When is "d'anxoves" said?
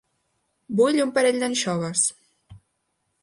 1.43-2.05